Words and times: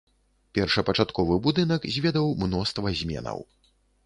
Першапачатковы 0.57 1.37
будынак 1.49 1.85
зведаў 1.99 2.33
мноства 2.45 2.97
зменаў. 3.05 3.39